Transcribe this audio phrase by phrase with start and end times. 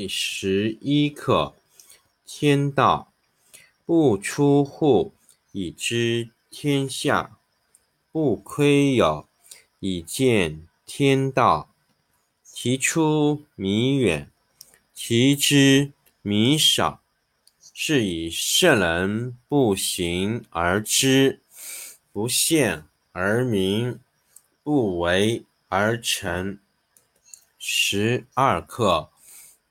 [0.00, 1.54] 第十一课：
[2.24, 3.12] 天道
[3.84, 5.12] 不出户，
[5.52, 7.36] 以知天下；
[8.10, 9.28] 不窥有，
[9.78, 11.74] 以见天道。
[12.42, 14.30] 其出弥远，
[14.94, 17.02] 其知弥少。
[17.74, 21.42] 是以圣人不行而知，
[22.10, 24.00] 不见而明，
[24.62, 26.58] 不为而成。
[27.58, 29.10] 十二课。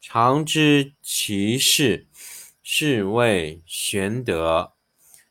[0.00, 2.06] 常知其事，
[2.62, 4.72] 是谓玄德。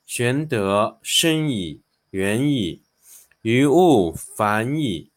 [0.06, 2.84] 玄德深矣，远矣，
[3.42, 5.12] 于物反矣，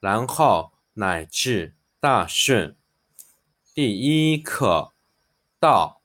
[0.00, 2.76] 然后乃至大顺。
[3.72, 4.92] 第一课：
[5.60, 6.02] 道，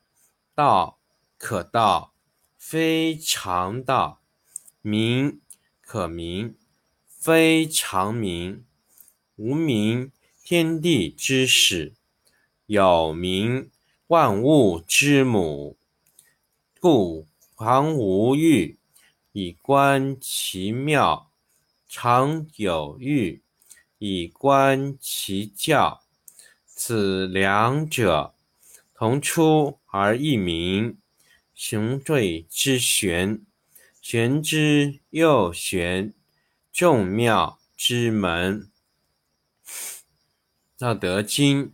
[0.53, 0.99] 道
[1.37, 2.13] 可道，
[2.57, 4.21] 非常道；
[4.81, 5.41] 名
[5.81, 6.55] 可名，
[7.07, 8.65] 非常名。
[9.35, 10.11] 无名，
[10.43, 11.93] 天地之始。
[12.69, 13.71] 有名，
[14.05, 15.75] 万物之母。
[16.79, 18.77] 故常无欲，
[19.31, 21.31] 以观其妙；
[21.87, 23.41] 常有欲，
[23.97, 26.03] 以观其教。
[26.67, 28.35] 此两者，
[28.93, 30.99] 同出而异名。
[31.55, 33.41] 雄罪之玄，
[33.99, 36.13] 玄之又玄，
[36.71, 38.69] 众妙之门。
[40.77, 41.73] 道德经。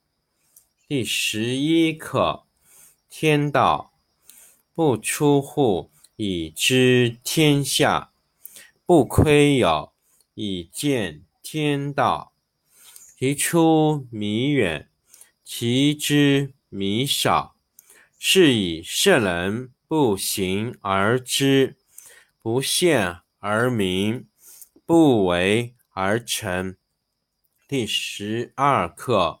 [0.93, 2.43] 第十一课：
[3.09, 3.93] 天道
[4.73, 8.11] 不出户，以知天下；
[8.85, 9.93] 不窥有，
[10.33, 12.33] 以见天道。
[13.17, 14.89] 其出弥远，
[15.45, 17.55] 其知弥少。
[18.19, 21.77] 是以圣人不行而知，
[22.41, 24.27] 不见而明，
[24.85, 26.75] 不为而成。
[27.65, 29.40] 第十二课。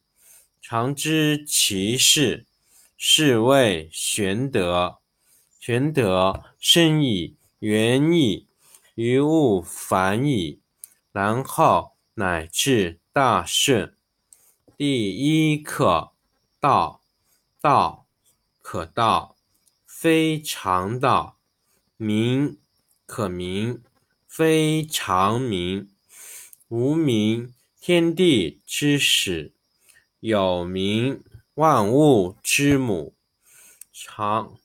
[0.71, 2.45] 常知其事，
[2.95, 4.99] 是谓玄德。
[5.59, 8.47] 玄德深矣，远矣，
[8.95, 10.61] 于物反矣，
[11.11, 13.93] 然后乃至大顺。
[14.77, 16.13] 第一课：
[16.61, 17.01] 道，
[17.59, 18.07] 道
[18.61, 19.35] 可道，
[19.85, 21.35] 非常道；
[21.97, 22.57] 名
[23.05, 23.83] 可名，
[24.25, 25.89] 非常名。
[26.69, 29.51] 无名，天地之始。
[30.21, 31.19] 有名，
[31.55, 33.15] 万物之母。
[33.91, 34.59] 常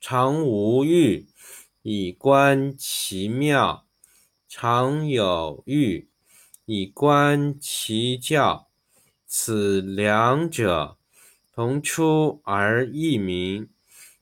[0.00, 1.26] 常无欲，
[1.82, 3.86] 以观其妙；
[4.48, 6.08] 常有欲，
[6.64, 8.68] 以观其教。
[9.26, 10.96] 此两者，
[11.52, 13.68] 同出而异名，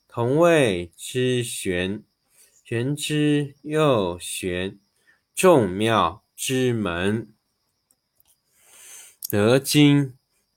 [0.09, 2.03] 同谓之玄。
[2.65, 4.79] 玄之又玄，
[5.35, 7.29] 众妙之门。
[9.31, 10.18] 德经。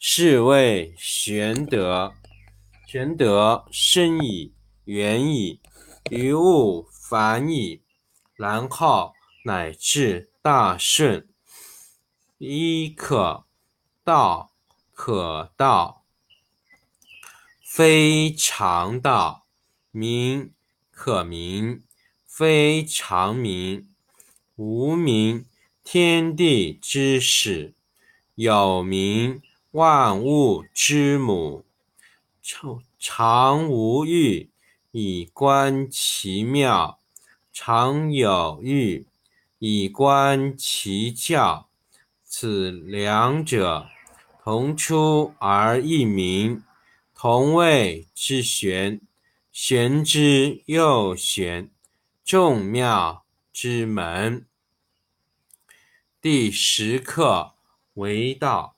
[0.00, 2.14] 是谓玄德。
[2.86, 4.54] 玄德深矣，
[4.84, 5.60] 远矣，
[6.10, 7.82] 于物反矣，
[8.36, 9.12] 然后
[9.44, 11.28] 乃至大顺。
[12.38, 13.44] 一可
[14.04, 14.52] 道
[14.94, 16.04] 可道，
[17.64, 19.46] 非常道；
[19.90, 20.52] 名
[20.92, 21.82] 可名，
[22.24, 23.88] 非常名。
[24.54, 25.44] 无名，
[25.82, 27.74] 天地之始；
[28.36, 29.42] 有名。
[29.72, 31.66] 万物之母，
[32.98, 34.48] 常无欲，
[34.92, 36.98] 以观其妙；
[37.52, 39.06] 常有欲，
[39.58, 41.68] 以观其教。
[42.24, 43.88] 此两者，
[44.42, 46.62] 同出而异名，
[47.14, 49.02] 同谓之玄。
[49.52, 51.70] 玄之又玄，
[52.24, 54.46] 众妙之门。
[56.22, 57.52] 第十课
[57.92, 58.77] 为道。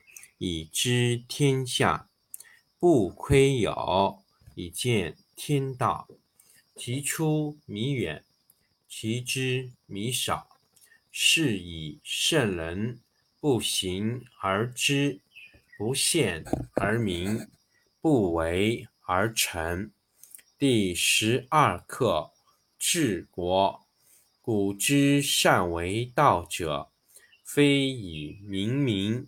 [0.43, 2.09] 以知天下，
[2.79, 4.23] 不窥有，
[4.55, 6.07] 以见天道。
[6.75, 8.25] 其出弥远，
[8.89, 10.57] 其知弥少。
[11.11, 12.99] 是以圣人
[13.39, 15.21] 不行而知，
[15.77, 16.43] 不见
[16.73, 17.47] 而明，
[18.01, 19.91] 不为而成。
[20.57, 22.31] 第十二课：
[22.79, 23.85] 治国。
[24.41, 26.89] 古之善为道者，
[27.43, 29.27] 非以明民。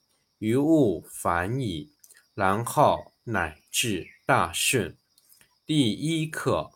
[0.41, 1.91] 于物反矣，
[2.33, 4.97] 然后乃至大顺。
[5.67, 6.71] 第一课：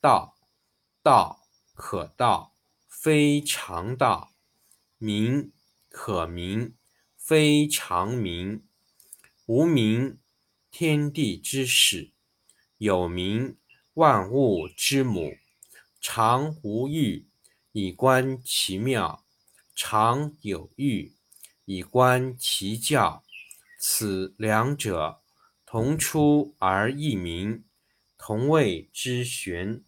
[0.00, 0.38] 道。
[1.02, 2.54] 道可道，
[2.88, 4.32] 非常道；
[4.96, 5.52] 名
[5.90, 6.74] 可名，
[7.14, 8.64] 非常名。
[9.44, 10.18] 无名，
[10.70, 12.12] 天地之始；
[12.78, 13.58] 有名，
[13.94, 15.36] 万物之母。
[16.00, 17.28] 常无欲，
[17.72, 19.24] 以观其妙；
[19.74, 21.12] 常有欲。
[21.72, 23.22] 以观其教，
[23.78, 25.20] 此两者，
[25.64, 27.62] 同出而异名，
[28.18, 29.80] 同谓之玄。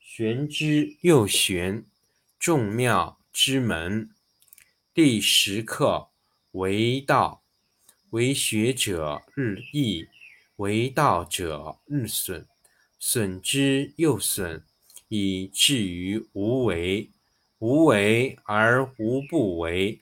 [0.00, 1.84] 玄之又玄，
[2.38, 4.08] 众妙之门。
[4.94, 6.08] 第十课：
[6.52, 7.42] 为道，
[8.08, 10.08] 为学者日益，
[10.56, 12.46] 为道者日损，
[12.98, 14.64] 损之又损，
[15.08, 17.10] 以至于无为。
[17.58, 20.01] 无为而无不为。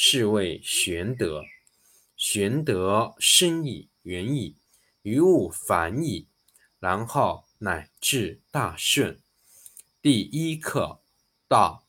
[0.00, 1.44] 是谓玄德。
[2.16, 4.54] 玄德深矣，远矣。
[5.02, 6.28] 于物反矣，
[6.78, 9.20] 然后乃至大顺。
[10.00, 11.00] 第一课：
[11.48, 11.84] 道，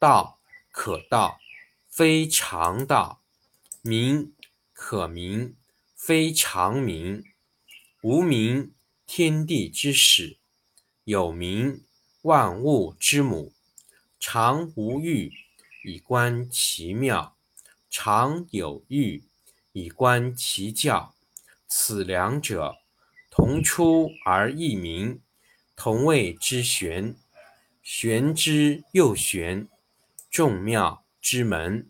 [0.00, 0.40] 道
[0.72, 1.38] 可道，
[1.88, 3.22] 非常道；
[3.82, 4.34] 名
[4.72, 5.54] 可名，
[5.94, 7.22] 非常名。
[8.02, 8.74] 无名，
[9.06, 10.38] 天地之始；
[11.04, 11.84] 有名，
[12.22, 13.52] 万物之母。
[14.18, 15.32] 常无欲，
[15.84, 17.33] 以观其妙；
[17.96, 19.22] 常有欲，
[19.70, 21.14] 以观其教。
[21.68, 22.74] 此两者，
[23.30, 25.20] 同出而异名，
[25.76, 27.14] 同谓之玄。
[27.84, 29.68] 玄之又玄，
[30.28, 31.88] 众妙之门。